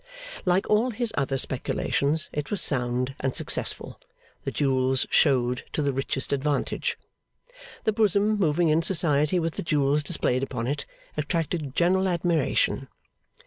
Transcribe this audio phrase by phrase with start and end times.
[0.45, 3.99] Like all his other speculations, it was sound and successful.
[4.45, 6.97] The jewels showed to the richest advantage.
[7.83, 10.87] The bosom moving in Society with the jewels displayed upon it,
[11.17, 12.87] attracted general admiration.